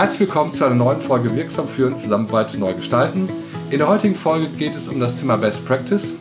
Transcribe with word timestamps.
Herzlich 0.00 0.20
willkommen 0.20 0.54
zu 0.54 0.64
einer 0.64 0.76
neuen 0.76 1.02
Folge 1.02 1.36
Wirksam 1.36 1.68
führen, 1.68 1.94
Zusammenarbeit 1.94 2.56
neu 2.58 2.72
gestalten. 2.72 3.28
In 3.68 3.80
der 3.80 3.88
heutigen 3.88 4.14
Folge 4.14 4.46
geht 4.46 4.74
es 4.74 4.88
um 4.88 4.98
das 4.98 5.20
Thema 5.20 5.36
Best 5.36 5.66
Practice 5.66 6.14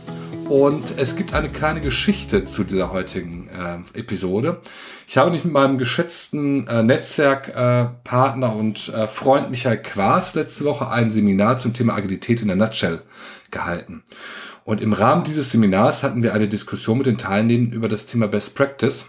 und 0.50 0.84
es 0.98 1.16
gibt 1.16 1.34
eine 1.34 1.48
kleine 1.48 1.80
Geschichte 1.80 2.44
zu 2.44 2.66
dieser 2.66 2.91
heutigen 2.91 3.48
äh, 3.48 3.98
Episode. 3.98 4.59
Ich 5.07 5.18
habe 5.18 5.31
mich 5.31 5.45
mit 5.45 5.54
meinem 5.54 5.77
geschätzten 5.77 6.68
äh, 6.68 6.84
Netzwerkpartner 6.84 8.48
äh, 8.54 8.59
und 8.59 8.89
äh, 8.89 9.07
Freund 9.07 9.50
Michael 9.50 9.82
Quaas 9.82 10.36
letzte 10.36 10.66
Woche 10.66 10.89
ein 10.89 11.09
Seminar 11.09 11.55
zum 11.55 11.71
Thema 11.71 11.96
Agilität 11.96 12.41
in 12.41 12.48
der 12.48 12.57
Nutshell 12.57 13.04
gehalten. 13.50 14.04
Und 14.66 14.82
im 14.82 14.91
Rahmen 14.91 15.23
dieses 15.23 15.52
Seminars 15.52 16.03
hatten 16.03 16.22
wir 16.22 16.34
eine 16.34 16.50
Diskussion 16.50 16.98
mit 16.98 17.08
den 17.08 17.17
Teilnehmern 17.17 17.72
über 17.72 17.88
das 17.88 18.08
Thema 18.08 18.27
Best 18.27 18.58
Practice. 18.58 19.05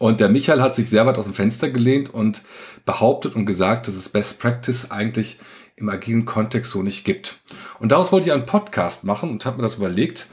Und 0.00 0.18
der 0.18 0.30
Michael 0.30 0.62
hat 0.62 0.74
sich 0.74 0.88
sehr 0.88 1.04
weit 1.04 1.18
aus 1.18 1.26
dem 1.26 1.34
Fenster 1.34 1.68
gelehnt 1.68 2.08
und 2.08 2.40
behauptet 2.86 3.36
und 3.36 3.44
gesagt, 3.44 3.86
dass 3.86 3.96
es 3.96 4.08
Best 4.08 4.40
Practice 4.40 4.90
eigentlich 4.90 5.38
im 5.76 5.90
agilen 5.90 6.24
Kontext 6.24 6.70
so 6.70 6.82
nicht 6.82 7.04
gibt. 7.04 7.36
Und 7.80 7.92
daraus 7.92 8.10
wollte 8.10 8.28
ich 8.28 8.32
einen 8.32 8.46
Podcast 8.46 9.04
machen 9.04 9.28
und 9.28 9.44
habe 9.44 9.58
mir 9.58 9.62
das 9.62 9.74
überlegt, 9.74 10.28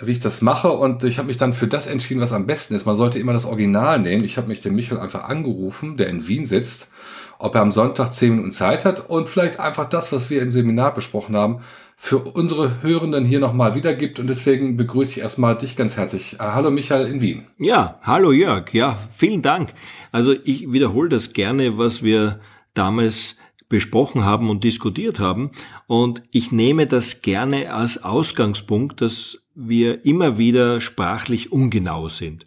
wie 0.00 0.10
ich 0.10 0.18
das 0.18 0.42
mache. 0.42 0.72
Und 0.72 1.04
ich 1.04 1.18
habe 1.18 1.28
mich 1.28 1.36
dann 1.36 1.52
für 1.52 1.68
das 1.68 1.86
entschieden, 1.86 2.20
was 2.20 2.32
am 2.32 2.48
besten 2.48 2.74
ist. 2.74 2.84
Man 2.84 2.96
sollte 2.96 3.20
immer 3.20 3.32
das 3.32 3.44
Original 3.44 4.00
nehmen. 4.00 4.24
Ich 4.24 4.38
habe 4.38 4.48
mich 4.48 4.60
den 4.60 4.74
Michael 4.74 4.98
einfach 4.98 5.22
angerufen, 5.22 5.96
der 5.96 6.08
in 6.08 6.26
Wien 6.26 6.44
sitzt, 6.44 6.90
ob 7.38 7.54
er 7.54 7.62
am 7.62 7.72
Sonntag 7.72 8.12
zehn 8.12 8.30
Minuten 8.30 8.52
Zeit 8.52 8.84
hat 8.84 9.08
und 9.08 9.28
vielleicht 9.28 9.60
einfach 9.60 9.88
das, 9.88 10.12
was 10.12 10.30
wir 10.30 10.42
im 10.42 10.52
Seminar 10.52 10.94
besprochen 10.94 11.36
haben, 11.36 11.60
für 11.96 12.18
unsere 12.18 12.82
Hörenden 12.82 13.24
hier 13.24 13.40
nochmal 13.40 13.74
wiedergibt. 13.74 14.20
Und 14.20 14.26
deswegen 14.28 14.76
begrüße 14.76 15.12
ich 15.12 15.18
erstmal 15.20 15.56
dich 15.56 15.76
ganz 15.76 15.96
herzlich. 15.96 16.34
Äh, 16.34 16.38
hallo 16.38 16.70
Michael 16.70 17.06
in 17.06 17.20
Wien. 17.20 17.46
Ja, 17.58 17.98
hallo 18.02 18.32
Jörg. 18.32 18.72
Ja, 18.72 18.98
vielen 19.10 19.42
Dank. 19.42 19.72
Also 20.12 20.34
ich 20.44 20.70
wiederhole 20.72 21.08
das 21.08 21.32
gerne, 21.32 21.78
was 21.78 22.02
wir 22.02 22.40
damals 22.74 23.36
besprochen 23.68 24.24
haben 24.24 24.50
und 24.50 24.62
diskutiert 24.62 25.18
haben. 25.18 25.50
Und 25.86 26.22
ich 26.30 26.52
nehme 26.52 26.86
das 26.86 27.22
gerne 27.22 27.72
als 27.72 28.04
Ausgangspunkt, 28.04 29.00
dass 29.00 29.38
wir 29.54 30.04
immer 30.04 30.38
wieder 30.38 30.80
sprachlich 30.80 31.50
ungenau 31.50 32.08
sind. 32.08 32.46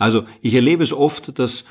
Also 0.00 0.24
ich 0.40 0.54
erlebe 0.54 0.82
es 0.82 0.94
oft, 0.94 1.38
dass 1.38 1.64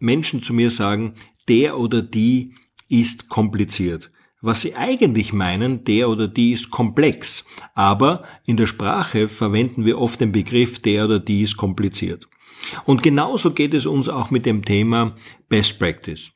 Menschen 0.00 0.42
zu 0.42 0.52
mir 0.52 0.70
sagen, 0.70 1.14
der 1.46 1.78
oder 1.78 2.02
die 2.02 2.54
ist 2.88 3.28
kompliziert. 3.28 4.10
Was 4.40 4.62
sie 4.62 4.74
eigentlich 4.74 5.32
meinen, 5.32 5.84
der 5.84 6.08
oder 6.08 6.26
die 6.26 6.52
ist 6.52 6.70
komplex, 6.72 7.44
aber 7.74 8.24
in 8.44 8.56
der 8.56 8.66
Sprache 8.66 9.28
verwenden 9.28 9.84
wir 9.84 10.00
oft 10.00 10.20
den 10.20 10.32
Begriff 10.32 10.80
der 10.82 11.04
oder 11.04 11.20
die 11.20 11.42
ist 11.42 11.56
kompliziert. 11.56 12.28
Und 12.86 13.04
genauso 13.04 13.52
geht 13.52 13.72
es 13.72 13.86
uns 13.86 14.08
auch 14.08 14.32
mit 14.32 14.46
dem 14.46 14.64
Thema 14.64 15.14
Best 15.48 15.78
Practice. 15.78 16.32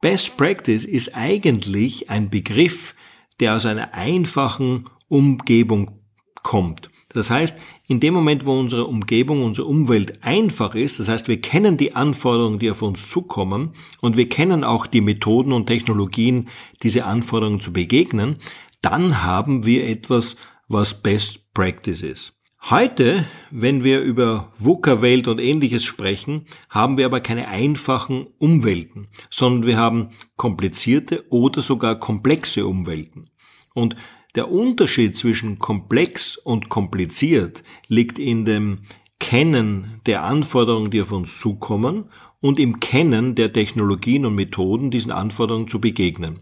Best 0.00 0.36
Practice 0.36 0.84
ist 0.84 1.16
eigentlich 1.16 2.10
ein 2.10 2.30
Begriff, 2.30 2.94
der 3.40 3.56
aus 3.56 3.66
einer 3.66 3.92
einfachen 3.92 4.88
Umgebung 5.08 5.98
kommt. 6.44 6.90
Das 7.12 7.28
heißt, 7.28 7.58
in 7.88 8.00
dem 8.00 8.14
Moment, 8.14 8.46
wo 8.46 8.58
unsere 8.58 8.86
Umgebung, 8.86 9.44
unsere 9.44 9.66
Umwelt 9.66 10.22
einfach 10.22 10.74
ist, 10.74 10.98
das 10.98 11.08
heißt, 11.08 11.28
wir 11.28 11.40
kennen 11.40 11.76
die 11.76 11.94
Anforderungen, 11.94 12.58
die 12.58 12.70
auf 12.70 12.82
uns 12.82 13.08
zukommen 13.08 13.72
und 14.00 14.16
wir 14.16 14.28
kennen 14.28 14.64
auch 14.64 14.86
die 14.86 15.00
Methoden 15.00 15.52
und 15.52 15.66
Technologien, 15.66 16.48
diese 16.82 17.04
Anforderungen 17.04 17.60
zu 17.60 17.72
begegnen, 17.72 18.36
dann 18.80 19.22
haben 19.22 19.66
wir 19.66 19.88
etwas, 19.88 20.36
was 20.68 21.02
Best 21.02 21.52
Practice 21.54 22.02
ist. 22.02 22.34
Heute, 22.70 23.26
wenn 23.50 23.82
wir 23.82 24.00
über 24.00 24.52
VUCA-Welt 24.60 25.26
und 25.26 25.40
ähnliches 25.40 25.82
sprechen, 25.82 26.46
haben 26.70 26.96
wir 26.96 27.06
aber 27.06 27.20
keine 27.20 27.48
einfachen 27.48 28.28
Umwelten, 28.38 29.08
sondern 29.30 29.66
wir 29.66 29.76
haben 29.76 30.10
komplizierte 30.36 31.24
oder 31.28 31.60
sogar 31.60 31.98
komplexe 31.98 32.64
Umwelten. 32.64 33.30
Und 33.74 33.96
der 34.34 34.50
Unterschied 34.50 35.16
zwischen 35.18 35.58
komplex 35.58 36.36
und 36.36 36.68
kompliziert 36.68 37.62
liegt 37.88 38.18
in 38.18 38.44
dem 38.44 38.78
Kennen 39.18 40.00
der 40.06 40.24
Anforderungen, 40.24 40.90
die 40.90 41.02
auf 41.02 41.12
uns 41.12 41.38
zukommen 41.38 42.06
und 42.40 42.58
im 42.58 42.80
Kennen 42.80 43.34
der 43.34 43.52
Technologien 43.52 44.26
und 44.26 44.34
Methoden, 44.34 44.90
diesen 44.90 45.12
Anforderungen 45.12 45.68
zu 45.68 45.80
begegnen. 45.80 46.40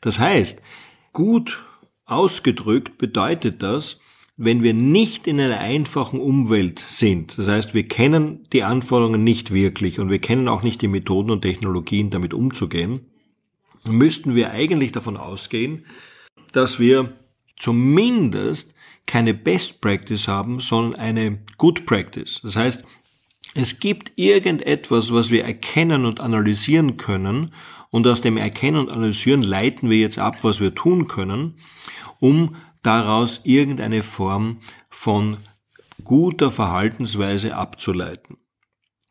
Das 0.00 0.18
heißt, 0.18 0.62
gut 1.12 1.64
ausgedrückt 2.04 2.98
bedeutet 2.98 3.62
das, 3.62 3.98
wenn 4.36 4.62
wir 4.62 4.72
nicht 4.72 5.26
in 5.26 5.40
einer 5.40 5.58
einfachen 5.58 6.20
Umwelt 6.20 6.78
sind, 6.78 7.36
das 7.38 7.48
heißt, 7.48 7.74
wir 7.74 7.86
kennen 7.86 8.44
die 8.52 8.62
Anforderungen 8.62 9.22
nicht 9.22 9.52
wirklich 9.52 10.00
und 10.00 10.10
wir 10.10 10.20
kennen 10.20 10.48
auch 10.48 10.62
nicht 10.62 10.80
die 10.80 10.88
Methoden 10.88 11.30
und 11.30 11.42
Technologien, 11.42 12.10
damit 12.10 12.32
umzugehen, 12.32 13.06
müssten 13.86 14.34
wir 14.34 14.50
eigentlich 14.50 14.92
davon 14.92 15.16
ausgehen, 15.16 15.84
dass 16.52 16.78
wir 16.78 17.12
zumindest 17.62 18.74
keine 19.06 19.34
Best 19.34 19.80
Practice 19.80 20.28
haben, 20.28 20.60
sondern 20.60 20.98
eine 20.98 21.38
Good 21.58 21.86
Practice. 21.86 22.40
Das 22.42 22.56
heißt, 22.56 22.84
es 23.54 23.80
gibt 23.80 24.12
irgendetwas, 24.16 25.12
was 25.12 25.30
wir 25.30 25.44
erkennen 25.44 26.04
und 26.04 26.20
analysieren 26.20 26.96
können 26.96 27.52
und 27.90 28.06
aus 28.06 28.20
dem 28.20 28.36
Erkennen 28.36 28.78
und 28.78 28.90
Analysieren 28.90 29.42
leiten 29.42 29.90
wir 29.90 29.98
jetzt 29.98 30.18
ab, 30.18 30.38
was 30.42 30.60
wir 30.60 30.74
tun 30.74 31.08
können, 31.08 31.56
um 32.18 32.56
daraus 32.82 33.42
irgendeine 33.44 34.02
Form 34.02 34.58
von 34.88 35.36
guter 36.02 36.50
Verhaltensweise 36.50 37.54
abzuleiten. 37.54 38.38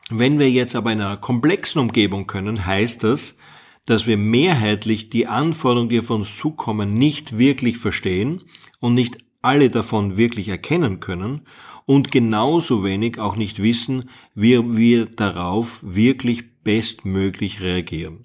Wenn 0.10 0.40
wir 0.40 0.50
jetzt 0.50 0.76
aber 0.76 0.92
in 0.92 1.00
einer 1.00 1.18
komplexen 1.18 1.80
Umgebung 1.80 2.28
können, 2.28 2.66
heißt 2.66 3.04
das, 3.04 3.38
dass 3.86 4.08
wir 4.08 4.18
mehrheitlich 4.18 5.10
die 5.10 5.28
Anforderungen, 5.28 5.90
die 5.90 6.00
auf 6.00 6.10
uns 6.10 6.38
zukommen, 6.38 6.94
nicht 6.94 7.38
wirklich 7.38 7.78
verstehen 7.78 8.42
und 8.80 8.94
nicht 8.94 9.18
alle 9.42 9.70
davon 9.70 10.18
wirklich 10.18 10.50
erkennen 10.50 11.00
können 11.00 11.42
und 11.86 12.12
genauso 12.12 12.84
wenig 12.84 13.20
auch 13.20 13.36
nicht 13.36 13.62
wissen, 13.62 14.10
wie 14.36 14.78
wir 14.78 15.06
darauf 15.06 15.80
wirklich 15.82 16.44
bestmöglich 16.64 17.62
reagieren. 17.62 18.24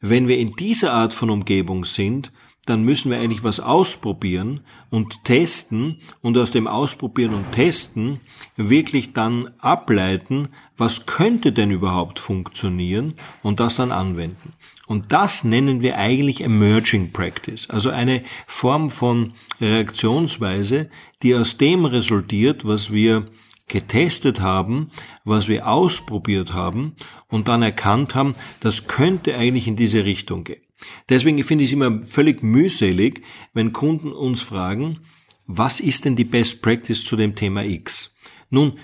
Wenn 0.00 0.28
wir 0.28 0.38
in 0.38 0.52
dieser 0.52 0.92
Art 0.92 1.12
von 1.12 1.30
Umgebung 1.30 1.84
sind, 1.84 2.30
dann 2.68 2.82
müssen 2.82 3.10
wir 3.10 3.18
eigentlich 3.18 3.44
was 3.44 3.60
ausprobieren 3.60 4.60
und 4.90 5.24
testen 5.24 5.98
und 6.20 6.36
aus 6.36 6.50
dem 6.50 6.66
Ausprobieren 6.66 7.34
und 7.34 7.52
Testen 7.52 8.20
wirklich 8.56 9.12
dann 9.12 9.50
ableiten, 9.58 10.48
was 10.76 11.06
könnte 11.06 11.52
denn 11.52 11.70
überhaupt 11.70 12.18
funktionieren 12.18 13.14
und 13.42 13.60
das 13.60 13.76
dann 13.76 13.92
anwenden. 13.92 14.52
Und 14.86 15.12
das 15.12 15.44
nennen 15.44 15.82
wir 15.82 15.98
eigentlich 15.98 16.40
Emerging 16.42 17.12
Practice, 17.12 17.68
also 17.68 17.90
eine 17.90 18.22
Form 18.46 18.90
von 18.90 19.34
Reaktionsweise, 19.60 20.88
die 21.22 21.34
aus 21.34 21.58
dem 21.58 21.84
resultiert, 21.84 22.66
was 22.66 22.90
wir 22.90 23.26
getestet 23.68 24.40
haben, 24.40 24.90
was 25.24 25.46
wir 25.46 25.68
ausprobiert 25.68 26.54
haben 26.54 26.94
und 27.28 27.48
dann 27.48 27.62
erkannt 27.62 28.14
haben, 28.14 28.34
das 28.60 28.88
könnte 28.88 29.36
eigentlich 29.36 29.68
in 29.68 29.76
diese 29.76 30.04
Richtung 30.04 30.44
gehen. 30.44 30.62
Deswegen 31.08 31.42
finde 31.44 31.64
ich 31.64 31.70
es 31.70 31.74
immer 31.74 32.04
völlig 32.06 32.42
mühselig, 32.42 33.22
wenn 33.54 33.72
Kunden 33.72 34.12
uns 34.12 34.40
fragen, 34.40 35.00
was 35.46 35.80
ist 35.80 36.04
denn 36.04 36.16
die 36.16 36.24
Best 36.24 36.62
Practice 36.62 37.04
zu 37.04 37.16
dem 37.16 37.34
Thema 37.34 37.64
X? 37.64 38.14
Nun, 38.50 38.78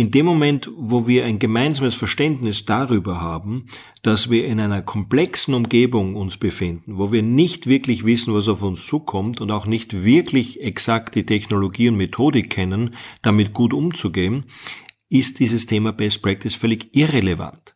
in 0.00 0.10
dem 0.10 0.24
Moment, 0.24 0.70
wo 0.76 1.06
wir 1.06 1.24
ein 1.24 1.38
gemeinsames 1.38 1.94
Verständnis 1.94 2.64
darüber 2.64 3.20
haben, 3.20 3.66
dass 4.02 4.30
wir 4.30 4.46
in 4.46 4.60
einer 4.60 4.82
komplexen 4.82 5.52
Umgebung 5.52 6.16
uns 6.16 6.38
befinden, 6.38 6.96
wo 6.96 7.12
wir 7.12 7.22
nicht 7.22 7.66
wirklich 7.66 8.04
wissen, 8.04 8.32
was 8.32 8.48
auf 8.48 8.62
uns 8.62 8.86
zukommt 8.86 9.40
und 9.40 9.50
auch 9.50 9.66
nicht 9.66 10.04
wirklich 10.04 10.62
exakt 10.62 11.16
die 11.16 11.26
Technologie 11.26 11.88
und 11.88 11.96
Methodik 11.96 12.50
kennen, 12.50 12.94
damit 13.20 13.52
gut 13.52 13.74
umzugehen, 13.74 14.44
ist 15.10 15.38
dieses 15.40 15.66
Thema 15.66 15.92
Best 15.92 16.22
Practice 16.22 16.54
völlig 16.54 16.94
irrelevant. 16.96 17.74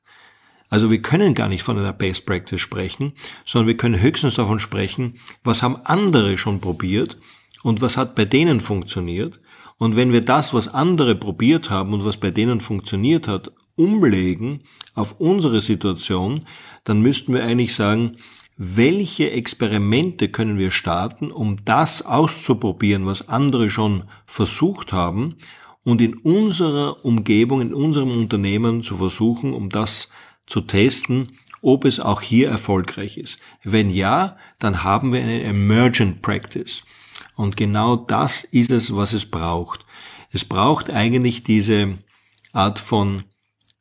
Also 0.74 0.90
wir 0.90 1.00
können 1.00 1.34
gar 1.34 1.48
nicht 1.48 1.62
von 1.62 1.78
einer 1.78 1.92
Best 1.92 2.26
Practice 2.26 2.60
sprechen, 2.60 3.12
sondern 3.44 3.68
wir 3.68 3.76
können 3.76 4.00
höchstens 4.00 4.34
davon 4.34 4.58
sprechen, 4.58 5.20
was 5.44 5.62
haben 5.62 5.76
andere 5.84 6.36
schon 6.36 6.60
probiert 6.60 7.16
und 7.62 7.80
was 7.80 7.96
hat 7.96 8.16
bei 8.16 8.24
denen 8.24 8.58
funktioniert. 8.58 9.38
Und 9.78 9.94
wenn 9.94 10.12
wir 10.12 10.20
das, 10.20 10.52
was 10.52 10.66
andere 10.66 11.14
probiert 11.14 11.70
haben 11.70 11.92
und 11.92 12.04
was 12.04 12.16
bei 12.16 12.32
denen 12.32 12.58
funktioniert 12.58 13.28
hat, 13.28 13.52
umlegen 13.76 14.64
auf 14.96 15.20
unsere 15.20 15.60
Situation, 15.60 16.44
dann 16.82 17.02
müssten 17.02 17.32
wir 17.34 17.44
eigentlich 17.44 17.76
sagen, 17.76 18.16
welche 18.56 19.30
Experimente 19.30 20.28
können 20.28 20.58
wir 20.58 20.72
starten, 20.72 21.30
um 21.30 21.64
das 21.64 22.04
auszuprobieren, 22.04 23.06
was 23.06 23.28
andere 23.28 23.70
schon 23.70 24.02
versucht 24.26 24.92
haben 24.92 25.36
und 25.84 26.02
in 26.02 26.14
unserer 26.14 27.04
Umgebung, 27.04 27.60
in 27.60 27.72
unserem 27.72 28.10
Unternehmen 28.10 28.82
zu 28.82 28.96
versuchen, 28.96 29.54
um 29.54 29.68
das 29.68 30.08
zu 30.46 30.60
testen, 30.60 31.38
ob 31.62 31.84
es 31.84 32.00
auch 32.00 32.20
hier 32.20 32.48
erfolgreich 32.48 33.16
ist. 33.16 33.38
Wenn 33.62 33.90
ja, 33.90 34.36
dann 34.58 34.84
haben 34.84 35.12
wir 35.12 35.22
eine 35.22 35.42
Emergent 35.42 36.20
Practice. 36.22 36.82
Und 37.36 37.56
genau 37.56 37.96
das 37.96 38.44
ist 38.44 38.70
es, 38.70 38.94
was 38.94 39.12
es 39.12 39.30
braucht. 39.30 39.84
Es 40.30 40.44
braucht 40.44 40.90
eigentlich 40.90 41.42
diese 41.42 41.98
Art 42.52 42.78
von 42.78 43.24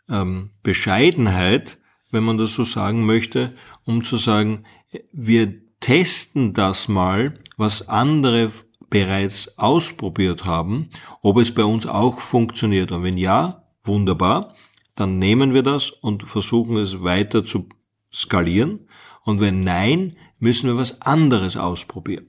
ähm, 0.09 0.51
Bescheidenheit, 0.63 1.77
wenn 2.11 2.23
man 2.23 2.37
das 2.37 2.53
so 2.53 2.63
sagen 2.63 3.05
möchte, 3.05 3.55
um 3.85 4.03
zu 4.03 4.17
sagen, 4.17 4.65
wir 5.11 5.53
testen 5.79 6.53
das 6.53 6.87
mal, 6.87 7.37
was 7.57 7.89
andere 7.89 8.51
bereits 8.89 9.57
ausprobiert 9.57 10.45
haben, 10.45 10.89
ob 11.21 11.37
es 11.37 11.53
bei 11.53 11.63
uns 11.63 11.87
auch 11.87 12.19
funktioniert. 12.19 12.91
Und 12.91 13.03
wenn 13.03 13.17
ja, 13.17 13.63
wunderbar, 13.83 14.55
dann 14.95 15.17
nehmen 15.19 15.53
wir 15.53 15.63
das 15.63 15.89
und 15.89 16.23
versuchen 16.23 16.77
es 16.77 17.03
weiter 17.03 17.43
zu 17.43 17.67
skalieren. 18.11 18.87
Und 19.23 19.41
wenn 19.41 19.63
nein, 19.63 20.17
müssen 20.39 20.67
wir 20.69 20.77
was 20.77 21.01
anderes 21.01 21.57
ausprobieren. 21.57 22.27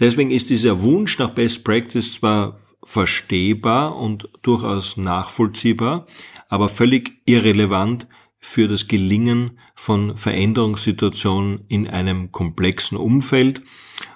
Deswegen 0.00 0.30
ist 0.30 0.50
dieser 0.50 0.82
Wunsch 0.82 1.18
nach 1.18 1.30
Best 1.30 1.64
Practice 1.64 2.14
zwar 2.14 2.58
verstehbar 2.82 3.96
und 3.96 4.28
durchaus 4.42 4.96
nachvollziehbar, 4.96 6.06
aber 6.48 6.68
völlig 6.68 7.20
irrelevant 7.24 8.06
für 8.38 8.68
das 8.68 8.86
Gelingen 8.86 9.58
von 9.74 10.16
Veränderungssituationen 10.16 11.64
in 11.68 11.88
einem 11.88 12.30
komplexen 12.30 12.96
Umfeld 12.96 13.62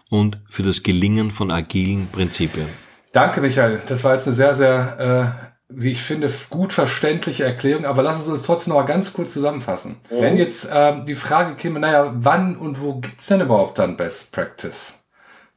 und 0.09 0.41
für 0.49 0.63
das 0.63 0.83
Gelingen 0.83 1.31
von 1.31 1.51
agilen 1.51 2.09
Prinzipien. 2.13 2.69
Danke, 3.13 3.41
Michael. 3.41 3.83
Das 3.89 4.05
war 4.05 4.15
jetzt 4.15 4.29
eine 4.29 4.37
sehr, 4.37 4.55
sehr, 4.55 5.45
äh, 5.45 5.50
wie 5.71 5.93
ich 5.93 6.03
finde, 6.03 6.31
gut 6.51 6.73
verständliche 6.73 7.45
Erklärung. 7.45 7.85
Aber 7.85 8.03
lass 8.03 8.21
es 8.21 8.29
uns 8.29 8.43
trotzdem 8.43 8.73
noch 8.73 8.81
mal 8.81 8.87
ganz 8.87 9.13
kurz 9.13 9.33
zusammenfassen. 9.33 9.97
Mhm. 10.11 10.21
Wenn 10.21 10.37
jetzt 10.37 10.71
äh, 10.71 11.05
die 11.05 11.15
Frage 11.15 11.55
käme, 11.55 11.81
naja, 11.81 12.13
wann 12.17 12.57
und 12.57 12.81
wo 12.81 12.95
gibt's 12.95 13.27
denn 13.27 13.41
überhaupt 13.41 13.79
dann 13.79 13.97
Best 13.97 14.33
Practice? 14.33 15.01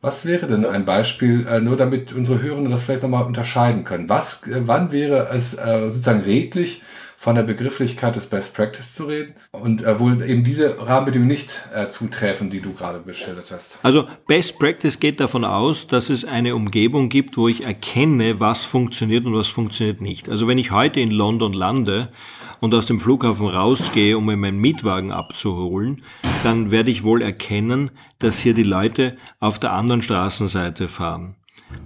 Was 0.01 0.25
wäre 0.25 0.48
denn 0.48 0.65
ein 0.65 0.83
Beispiel, 0.83 1.48
äh, 1.48 1.62
nur 1.62 1.77
damit 1.77 2.12
unsere 2.12 2.42
Hörenden 2.42 2.71
das 2.71 2.83
vielleicht 2.83 3.04
nochmal 3.04 3.24
unterscheiden 3.24 3.86
können? 3.86 4.10
Was, 4.10 4.45
äh, 4.45 4.62
wann 4.65 4.92
wäre 4.92 5.30
es 5.31 5.54
äh, 5.57 5.89
sozusagen 5.89 6.21
redlich, 6.21 6.83
von 7.24 7.36
der 7.36 7.44
Begrifflichkeit 7.44 8.18
des 8.18 8.25
Best 8.25 8.54
Practice 8.54 8.96
zu 8.96 9.06
reden 9.06 9.34
und 9.52 9.81
äh, 9.81 9.98
wo 9.98 10.10
eben 10.10 10.44
diese 10.44 10.78
Rahmenbedingungen 10.78 11.30
nicht 11.30 11.70
äh, 11.74 11.88
zutreffen, 11.88 12.50
die 12.50 12.60
du 12.60 12.74
gerade 12.74 13.00
beschildert 13.00 13.50
hast. 13.50 13.80
Also 13.81 14.10
Best 14.28 14.60
Practice 14.60 15.00
geht 15.00 15.22
davon 15.22 15.46
aus, 15.46 15.88
dass 15.88 16.10
es 16.10 16.25
eine 16.25 16.54
Umgebung 16.54 17.08
gibt, 17.08 17.38
wo 17.38 17.48
ich 17.48 17.64
erkenne, 17.64 18.42
was 18.42 18.66
funktioniert 18.66 19.25
und 19.25 19.36
was 19.36 19.48
funktioniert 19.48 20.02
nicht. 20.02 20.28
Also 20.28 20.50
wenn 20.50 20.58
ich 20.58 20.72
heute 20.72 21.00
in 21.00 21.12
London 21.12 21.54
lande 21.54 22.10
und 22.60 22.75
aus 22.75 22.88
dem 22.88 23.00
Flughafen 23.00 23.48
rausgehe, 23.48 24.18
um 24.18 24.25
mir 24.25 24.36
meinen 24.36 24.60
Mietwagen 24.60 25.14
abzuholen, 25.14 26.02
dann 26.44 26.72
werde 26.72 26.92
ich 26.92 27.04
wohl 27.04 27.22
erkennen, 27.22 27.92
dass 28.20 28.40
hier 28.40 28.54
die 28.54 28.64
Leute 28.64 29.16
auf 29.40 29.60
der 29.60 29.72
anderen 29.72 30.02
Straßenseite 30.02 30.90
fahren. 30.90 31.38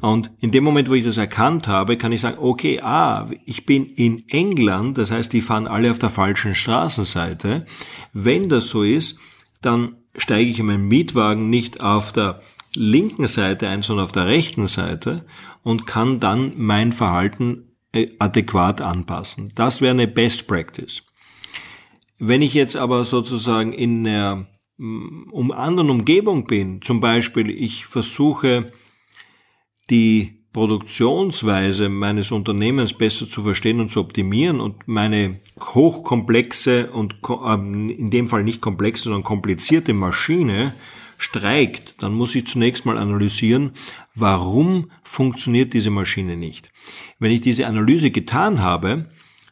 Und 0.02 0.32
in 0.40 0.52
dem 0.52 0.64
Moment, 0.64 0.90
wo 0.90 0.94
ich 0.94 1.04
das 1.04 1.18
erkannt 1.18 1.68
habe, 1.68 1.98
kann 1.98 2.12
ich 2.12 2.22
sagen, 2.22 2.38
okay, 2.40 2.80
ah, 2.82 3.30
ich 3.46 3.66
bin 3.66 3.88
in 3.88 4.24
England, 4.30 4.98
das 4.98 5.12
heißt, 5.12 5.34
die 5.34 5.42
fahren 5.42 5.68
alle 5.68 5.92
auf 5.92 6.00
der 6.00 6.10
falschen 6.10 6.56
Straßenseite. 6.56 7.66
Wenn 8.14 8.50
das 8.50 8.68
so 8.68 8.84
ist, 8.84 9.18
dann 9.62 9.96
steige 10.16 10.52
ich 10.52 10.60
in 10.60 10.68
meinen 10.68 10.88
Mietwagen 10.88 11.50
nicht 11.50 11.82
auf 11.82 12.12
der 12.12 12.42
linken 12.74 13.28
Seite 13.28 13.68
ein, 13.68 13.82
sondern 13.82 14.06
auf 14.06 14.12
der 14.12 14.28
rechten 14.28 14.68
Seite 14.68 15.26
und 15.64 15.88
kann 15.88 16.20
dann 16.20 16.54
mein 16.58 16.94
Verhalten 16.94 17.76
äh, 17.92 18.10
adäquat 18.20 18.82
anpassen. 18.82 19.52
Das 19.56 19.82
wäre 19.82 19.92
eine 19.92 20.08
Best 20.08 20.48
Practice. 20.48 21.04
Wenn 22.20 22.42
ich 22.42 22.54
jetzt 22.54 22.76
aber 22.76 23.04
sozusagen 23.06 23.74
in 23.74 24.08
einer 24.08 24.48
um 24.80 25.52
anderen 25.52 25.90
Umgebung 25.90 26.46
bin, 26.46 26.82
zum 26.84 27.00
Beispiel 27.00 27.50
ich 27.50 27.88
versuche 27.88 28.72
die 29.90 30.38
Produktionsweise 30.54 31.88
meines 31.88 32.32
Unternehmens 32.32 32.94
besser 32.94 33.30
zu 33.30 33.44
verstehen 33.44 33.80
und 33.80 33.92
zu 33.92 34.00
optimieren 34.00 34.60
und 34.60 34.88
meine 34.88 35.40
hochkomplexe 35.60 36.90
und 36.90 37.16
ähm, 37.46 37.90
in 37.92 38.10
dem 38.10 38.28
Fall 38.28 38.44
nicht 38.44 38.60
komplexe, 38.60 39.04
sondern 39.04 39.24
komplizierte 39.24 39.94
Maschine 39.94 40.74
streikt, 41.18 42.02
dann 42.02 42.14
muss 42.14 42.36
ich 42.36 42.48
zunächst 42.48 42.86
mal 42.86 42.98
analysieren, 42.98 43.72
warum 44.16 44.92
funktioniert 45.04 45.74
diese 45.74 45.90
Maschine 45.90 46.38
nicht. 46.38 46.72
Wenn 47.20 47.32
ich 47.32 47.42
diese 47.42 47.68
Analyse 47.68 48.12
getan 48.12 48.62
habe, 48.62 49.10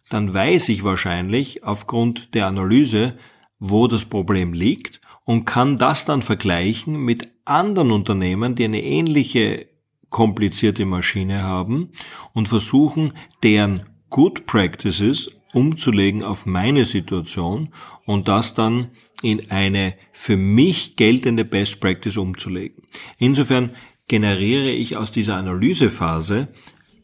dann 0.09 0.33
weiß 0.33 0.69
ich 0.69 0.83
wahrscheinlich 0.83 1.63
aufgrund 1.63 2.33
der 2.33 2.47
Analyse, 2.47 3.17
wo 3.59 3.87
das 3.87 4.05
Problem 4.05 4.53
liegt 4.53 5.01
und 5.23 5.45
kann 5.45 5.77
das 5.77 6.05
dann 6.05 6.21
vergleichen 6.21 6.97
mit 7.03 7.29
anderen 7.45 7.91
Unternehmen, 7.91 8.55
die 8.55 8.65
eine 8.65 8.83
ähnliche 8.83 9.67
komplizierte 10.15 10.85
Maschine 10.85 11.43
haben 11.43 11.89
und 12.31 12.47
versuchen, 12.47 13.11
deren 13.43 13.81
Good 14.09 14.45
Practices 14.45 15.29
umzulegen 15.51 16.23
auf 16.23 16.45
meine 16.45 16.85
Situation 16.85 17.67
und 18.05 18.29
das 18.29 18.53
dann 18.53 18.91
in 19.21 19.51
eine 19.51 19.93
für 20.13 20.37
mich 20.37 20.95
geltende 20.95 21.43
Best 21.43 21.81
Practice 21.81 22.15
umzulegen. 22.15 22.83
Insofern 23.17 23.71
generiere 24.07 24.69
ich 24.71 24.95
aus 24.95 25.11
dieser 25.11 25.35
Analysephase 25.35 26.47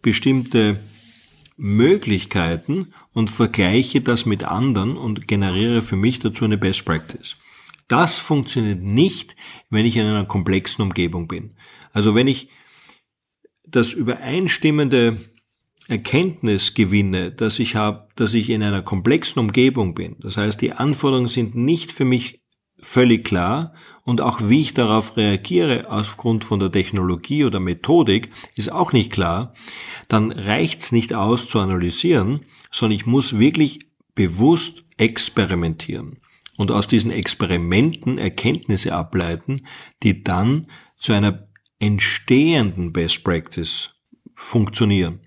bestimmte 0.02 0.80
Möglichkeiten 1.58 2.94
und 3.12 3.30
vergleiche 3.30 4.00
das 4.00 4.26
mit 4.26 4.46
anderen 4.46 4.96
und 4.96 5.28
generiere 5.28 5.82
für 5.82 5.98
mich 5.98 6.20
dazu 6.20 6.46
eine 6.46 6.58
Best 6.58 6.86
Practice. 6.86 7.36
Das 7.90 8.20
funktioniert 8.20 8.82
nicht, 8.82 9.36
wenn 9.70 9.86
ich 9.86 9.98
in 9.98 10.06
einer 10.06 10.24
komplexen 10.24 10.84
Umgebung 10.84 11.28
bin. 11.28 11.52
Also 11.92 12.16
wenn 12.16 12.30
ich 12.30 12.48
das 13.72 13.94
übereinstimmende 13.94 15.18
Erkenntnis 15.88 16.74
gewinne, 16.74 17.32
dass 17.32 17.60
ich 17.60 17.76
habe, 17.76 18.08
dass 18.16 18.34
ich 18.34 18.50
in 18.50 18.64
einer 18.64 18.82
komplexen 18.82 19.40
Umgebung 19.40 19.96
bin. 19.96 20.16
Das 20.20 20.38
heißt, 20.38 20.62
die 20.62 20.74
Anforderungen 20.74 21.28
sind 21.28 21.56
nicht 21.56 21.92
für 21.92 22.06
mich 22.06 22.42
völlig 22.82 23.26
klar 23.26 23.74
und 24.04 24.22
auch 24.22 24.40
wie 24.44 24.62
ich 24.62 24.74
darauf 24.74 25.18
reagiere 25.18 25.92
aufgrund 25.92 26.44
von 26.44 26.60
der 26.60 26.72
Technologie 26.72 27.44
oder 27.46 27.60
Methodik 27.60 28.32
ist 28.56 28.72
auch 28.72 28.92
nicht 28.92 29.12
klar, 29.12 29.54
dann 30.08 30.32
reicht's 30.32 30.92
nicht 30.92 31.14
aus 31.14 31.48
zu 31.48 31.60
analysieren, 31.60 32.46
sondern 32.72 32.98
ich 32.98 33.06
muss 33.06 33.38
wirklich 33.38 33.82
bewusst 34.16 34.84
experimentieren 34.98 36.20
und 36.58 36.72
aus 36.72 36.88
diesen 36.88 37.12
Experimenten 37.12 38.18
Erkenntnisse 38.18 38.96
ableiten, 38.96 39.68
die 40.04 40.24
dann 40.24 40.68
zu 40.98 41.14
einer 41.14 41.48
entstehenden 41.82 42.94
Best 42.94 43.24
Practice 43.24 43.90
funktionieren. 44.36 45.20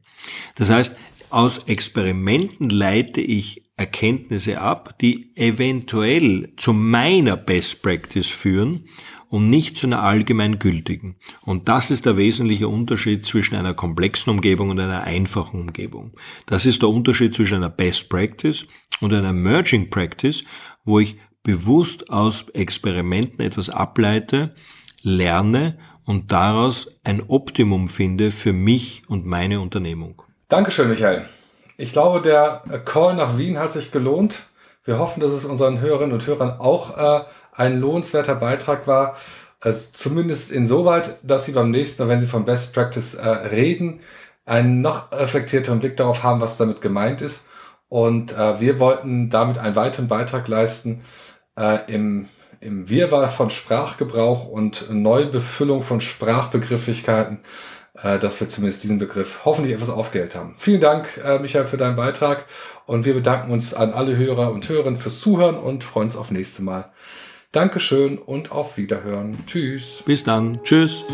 Das 0.55 0.71
heißt, 0.71 0.97
aus 1.29 1.59
Experimenten 1.65 2.71
leite 2.71 3.21
ich 3.21 3.65
Erkenntnisse 3.77 4.61
ab, 4.61 4.97
die 5.01 5.37
eventuell 5.37 6.53
zu 6.57 6.73
meiner 6.73 7.37
Best 7.37 7.83
Practice 7.83 8.29
führen 8.29 8.85
und 9.29 9.51
nicht 9.51 9.77
zu 9.77 9.89
einer 9.89 10.05
allgemeingültigen. 10.05 11.17
Und 11.43 11.69
das 11.69 11.91
ist 11.91 12.07
der 12.07 12.17
wesentliche 12.17 12.69
Unterschied 12.69 13.27
zwischen 13.27 13.57
einer 13.57 13.75
komplexen 13.75 14.31
Umgebung 14.31 14.71
und 14.71 14.79
einer 14.79 15.03
einfachen 15.03 15.61
Umgebung. 15.61 16.13
Das 16.47 16.67
ist 16.67 16.83
der 16.83 16.89
Unterschied 16.89 17.35
zwischen 17.35 17.57
einer 17.57 17.69
Best 17.69 18.09
Practice 18.09 18.69
und 19.01 19.13
einer 19.13 19.33
Merging 19.33 19.91
Practice, 19.91 20.45
wo 20.85 21.01
ich 21.01 21.17
bewusst 21.43 22.11
aus 22.11 22.49
Experimenten 22.51 23.45
etwas 23.45 23.71
ableite, 23.71 24.55
lerne 25.03 25.79
und 26.07 26.33
daraus 26.33 26.89
ein 27.05 27.23
Optimum 27.29 27.89
finde 27.89 28.31
für 28.31 28.53
mich 28.53 29.03
und 29.09 29.27
meine 29.27 29.61
Unternehmung. 29.61 30.23
Dankeschön, 30.49 30.89
Michael. 30.89 31.25
Ich 31.77 31.93
glaube, 31.93 32.21
der 32.21 32.63
Call 32.85 33.17
nach 33.17 33.37
Wien 33.37 33.59
hat 33.59 33.73
sich 33.73 33.91
gelohnt. 33.91 34.45
Wir 34.85 34.99
hoffen, 34.99 35.21
dass 35.21 35.33
es 35.33 35.45
unseren 35.45 35.81
Hörerinnen 35.81 36.13
und 36.13 36.27
Hörern 36.27 36.61
auch 36.61 36.97
äh, 36.97 37.25
ein 37.53 37.81
lohnenswerter 37.81 38.35
Beitrag 38.35 38.87
war. 38.87 39.17
Also 39.61 39.89
zumindest 39.93 40.53
insoweit, 40.53 41.19
dass 41.23 41.47
Sie 41.47 41.53
beim 41.53 41.71
nächsten 41.71 42.03
Mal, 42.03 42.11
wenn 42.11 42.21
Sie 42.21 42.27
von 42.27 42.45
Best 42.45 42.75
Practice 42.75 43.15
äh, 43.15 43.27
reden, 43.27 44.01
einen 44.45 44.83
noch 44.83 45.11
reflektierteren 45.11 45.81
Blick 45.81 45.97
darauf 45.97 46.23
haben, 46.23 46.41
was 46.41 46.59
damit 46.59 46.83
gemeint 46.83 47.23
ist. 47.23 47.49
Und 47.89 48.33
äh, 48.33 48.61
wir 48.61 48.79
wollten 48.79 49.31
damit 49.31 49.59
einen 49.59 49.77
weiteren 49.77 50.09
Beitrag 50.09 50.49
leisten 50.49 51.03
äh, 51.57 51.79
im 51.93 52.29
im 52.65 52.89
Wirrwarr 52.89 53.29
von 53.29 53.51
Sprachgebrauch 53.51 54.49
und 54.49 54.91
Neubefüllung 54.91 55.83
von 55.83 56.01
Sprachbegrifflichkeiten, 56.01 57.41
äh, 58.03 58.19
dass 58.19 58.41
wir 58.41 58.49
zumindest 58.49 58.83
diesen 58.83 58.99
Begriff 58.99 59.41
hoffentlich 59.45 59.75
etwas 59.75 59.91
aufgehellt 59.91 60.35
haben. 60.35 60.55
Vielen 60.57 60.81
Dank, 60.81 61.21
äh, 61.23 61.39
Michael, 61.39 61.67
für 61.67 61.77
deinen 61.77 61.97
Beitrag 61.97 62.47
und 62.87 63.05
wir 63.05 63.15
bedanken 63.15 63.53
uns 63.53 63.75
an 63.75 63.93
alle 63.93 64.17
Hörer 64.17 64.51
und 64.53 64.69
Hörerinnen 64.69 64.99
fürs 64.99 65.21
Zuhören 65.21 65.57
und 65.57 65.85
freuen 65.85 66.07
uns 66.07 66.17
auf 66.17 66.31
nächste 66.31 66.63
Mal. 66.63 66.91
Dankeschön 67.53 68.19
und 68.19 68.51
auf 68.51 68.77
Wiederhören. 68.77 69.45
Tschüss. 69.47 70.03
Bis 70.05 70.25
dann. 70.25 70.59
Tschüss. 70.65 71.05